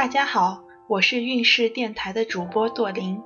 [0.00, 3.20] 大家好，我是运势电台的主播朵琳，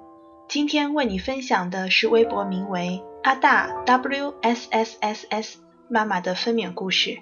[0.49, 5.59] 今天为你分享的是微博名为阿大 W S S S S
[5.89, 7.19] 妈妈的分娩故事。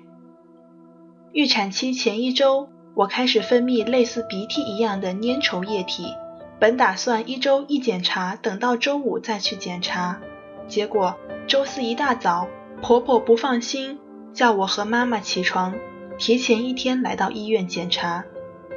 [1.33, 6.07] 预产期前一周，我开始分泌类似鼻涕一样的粘稠液体，
[6.59, 10.19] 本打算一周一检查，等到周五再去检查。
[10.67, 11.15] 结果
[11.47, 12.49] 周四一大早，
[12.81, 13.99] 婆婆不放心，
[14.33, 15.75] 叫我和妈妈起床，
[16.17, 18.25] 提前一天来到医院检查。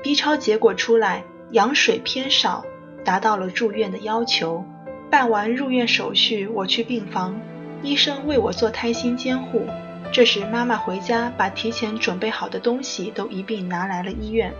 [0.03, 2.63] B 超结果出来，羊水偏少，
[3.03, 4.63] 达到了住院的要求。
[5.09, 7.39] 办完入院手续，我去病房，
[7.81, 9.65] 医生为我做胎心监护。
[10.11, 14.53] 这时妈妈回家，把提前准备好的东西都一并拿来了医院。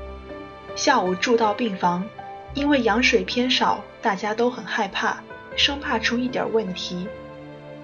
[0.76, 2.04] 下午住到病房，
[2.54, 5.22] 因为羊水偏少，大家都很害怕，
[5.56, 7.08] 生怕出一点问题。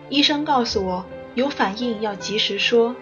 [0.10, 1.06] 医生告诉我，
[1.36, 2.96] 有反应要及时说。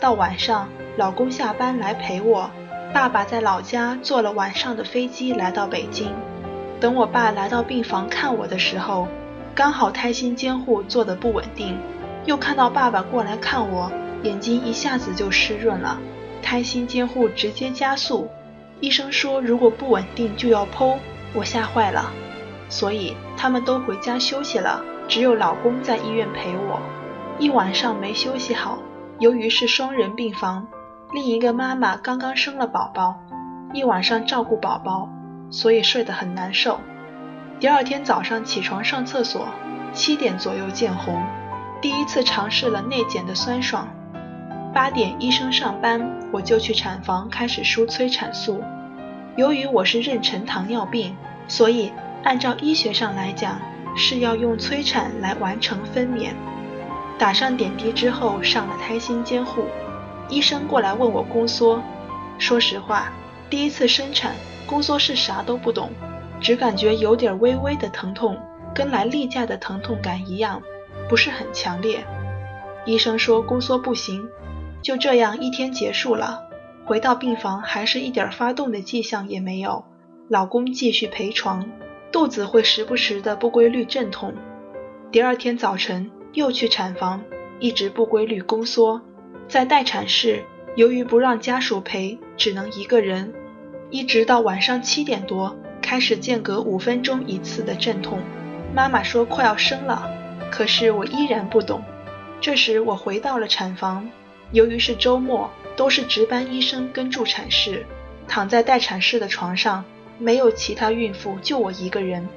[0.00, 2.50] 到晚上，老公下班来陪我。
[2.92, 6.10] 爸爸在老家坐了晚上的飞机来到北京，
[6.80, 9.06] 等我爸来到病房看我的时候，
[9.54, 11.78] 刚好胎心监护做的不稳定，
[12.24, 15.98] 又看到爸爸过来看我，眼睛一下子就湿润了，
[16.42, 18.28] 胎心监护直接加速，
[18.80, 20.96] 医生说如果不稳定就要剖，
[21.34, 22.10] 我吓坏了，
[22.70, 26.80] 所以他们都回家休息了，只有老公在医院陪我，
[27.38, 28.78] 一晚上没休息好，
[29.18, 30.66] 由于是双人病房。
[31.10, 33.18] 另一个妈妈刚刚生了宝宝，
[33.72, 35.08] 一晚上照顾宝宝，
[35.50, 36.78] 所以睡得很难受。
[37.58, 39.48] 第二天早上起床上厕所，
[39.94, 41.22] 七点左右见红，
[41.80, 43.88] 第一次尝试了内检的酸爽。
[44.74, 48.62] 八点医生上班，我就去产房开始输催产素。
[49.34, 51.16] 由于我是妊娠糖尿病，
[51.48, 51.90] 所以
[52.22, 53.58] 按照医学上来讲
[53.96, 56.32] 是要用催产来完成分娩。
[57.18, 59.64] 打上点滴之后，上了胎心监护。
[60.28, 61.82] 医生过来问我宫缩，
[62.38, 63.10] 说实话，
[63.48, 64.34] 第一次生产，
[64.66, 65.90] 宫缩是啥都不懂，
[66.40, 68.36] 只感觉有点微微的疼痛，
[68.74, 70.62] 跟来例假的疼痛感一样，
[71.08, 72.04] 不是很强烈。
[72.84, 74.28] 医生说宫缩不行，
[74.82, 76.42] 就这样一天结束了。
[76.84, 79.84] 回到病房还是一点发动的迹象也没有，
[80.28, 81.70] 老公继续陪床，
[82.12, 84.34] 肚子会时不时的不规律阵痛。
[85.10, 87.22] 第二天早晨又去产房，
[87.58, 89.00] 一直不规律宫缩。
[89.48, 90.44] 在待产室，
[90.76, 93.32] 由于不让家属陪，只能一个人，
[93.88, 98.20] 一直到晚上七点多，开始间隔五分钟一次的阵痛。
[98.74, 100.10] 妈妈说快要生了，
[100.50, 101.82] 可是我依然不懂。
[102.42, 104.10] 这时我回到了产房，
[104.52, 107.86] 由于是周末，都是值班医生跟助产士，
[108.28, 109.82] 躺在待产室的床上，
[110.18, 112.28] 没有其他孕妇，就我一个人。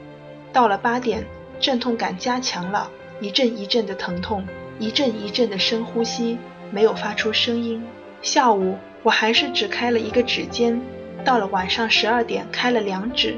[0.54, 1.26] 到了八点，
[1.60, 2.90] 阵痛感加强了，
[3.20, 4.48] 一阵一阵的疼痛，
[4.80, 6.38] 一阵一阵的深呼吸。
[6.72, 7.84] 没有发出声音。
[8.22, 10.82] 下午我还是只开了一个指尖，
[11.24, 13.38] 到了晚上十二点开了两指。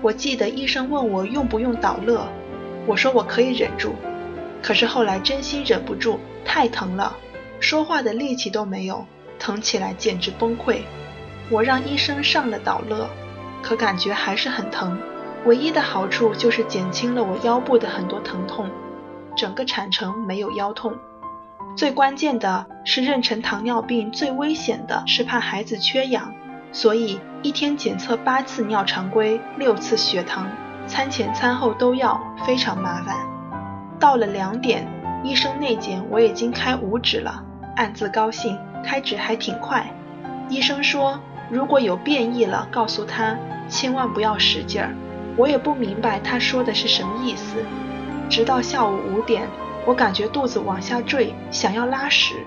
[0.00, 2.26] 我记得医生问我用不用导乐，
[2.86, 3.94] 我说我可以忍住。
[4.62, 7.16] 可是后来真心忍不住，太疼了，
[7.60, 9.04] 说话的力气都没有，
[9.38, 10.80] 疼起来简直崩溃。
[11.50, 13.08] 我让医生上了导乐，
[13.62, 14.98] 可感觉还是很疼。
[15.46, 18.68] 唯一的好处就是减轻了我腰部的很多疼痛，
[19.36, 20.94] 整个产程没有腰痛。
[21.78, 26.34] 最关键的是，妊娠糖尿病最危险的是怕孩子缺氧，
[26.72, 30.48] 所以一天检测八次尿常规，六次血糖，
[30.88, 33.14] 餐前餐后都要，非常麻烦。
[34.00, 34.88] 到了两点，
[35.22, 37.44] 医生内检我已经开五指了，
[37.76, 39.88] 暗自高兴，开指还挺快。
[40.48, 44.92] 医生说如果有变异了，告诉他千万不要使劲儿。
[45.36, 47.64] 我也不明白他说的是什么意思，
[48.28, 49.48] 直到下午五点。
[49.88, 52.46] 我感觉肚子往下坠，想要拉屎，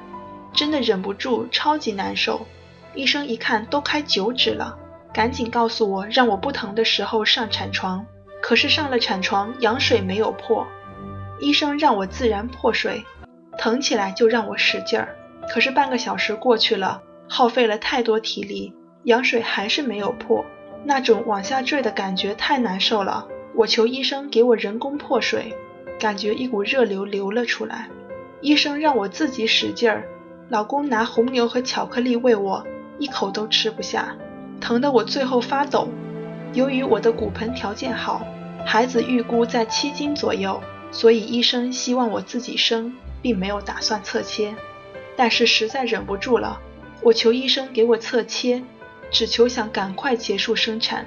[0.53, 2.45] 真的忍不住，超级难受。
[2.93, 4.77] 医生一看都开九指了，
[5.11, 8.05] 赶紧告诉我让我不疼的时候上产床。
[8.43, 10.67] 可是上了产床，羊水没有破，
[11.39, 13.03] 医生让我自然破水，
[13.57, 15.15] 疼起来就让我使劲儿。
[15.49, 18.71] 可是半个小时过去了，耗费了太多体力，
[19.05, 20.45] 羊水还是没有破，
[20.85, 23.25] 那种往下坠的感觉太难受了。
[23.55, 25.57] 我求医生给我人工破水。
[26.01, 27.87] 感觉一股热流流了出来，
[28.41, 30.03] 医生让我自己使劲儿，
[30.49, 32.65] 老公拿红牛和巧克力喂我，
[32.97, 34.15] 一口都吃不下，
[34.59, 35.87] 疼得我最后发抖。
[36.53, 38.25] 由于我的骨盆条件好，
[38.65, 40.59] 孩子预估在七斤左右，
[40.91, 44.55] 所以医生希望我自己生，并没有打算侧切。
[45.15, 46.59] 但是实在忍不住了，
[47.03, 48.63] 我求医生给我侧切，
[49.11, 51.05] 只求想赶快结束生产。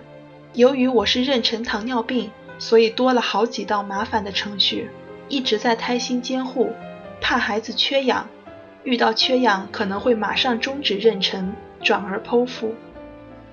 [0.53, 2.31] 由于我是妊娠糖尿病。
[2.65, 4.91] 所以多了好几道麻烦的程序，
[5.29, 6.73] 一直在胎心监护，
[7.21, 8.27] 怕孩子缺氧，
[8.85, 11.45] 遇到缺氧可能会马上终止妊娠，
[11.83, 12.75] 转而剖腹。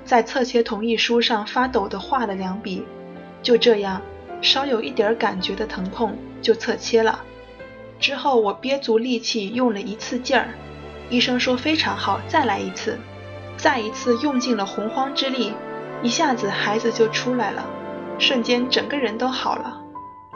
[0.05, 2.85] 在侧切同意书上发抖地画了两笔，
[3.43, 4.01] 就这样，
[4.41, 7.21] 稍有一点感觉的疼痛就侧切了。
[7.99, 10.51] 之后我憋足力气用了一次劲儿，
[11.09, 12.97] 医生说非常好，再来一次。
[13.57, 15.51] 再一次用尽了洪荒之力，
[16.01, 17.65] 一下子孩子就出来了，
[18.21, 19.81] 瞬间整个人都好了。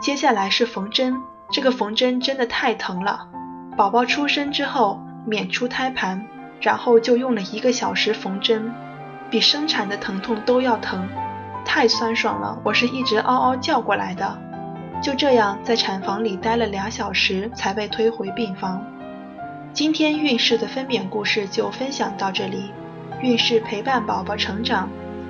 [0.01, 1.21] 接下来是缝针，
[1.51, 3.27] 这个缝针真的太疼了。
[3.77, 6.25] 宝宝出生之后娩出胎盘，
[6.59, 8.73] 然后就用了一个小时缝针，
[9.29, 11.07] 比生产的疼痛都要疼，
[11.63, 12.59] 太酸爽了。
[12.63, 14.37] 我是一直嗷嗷叫过来的。
[15.01, 18.83] 就这样在产房里待了俩小时，才被推回病房。
[19.73, 22.71] 今天孕势的分娩故事就分享到这里。
[23.21, 24.89] 孕势陪伴宝宝成长，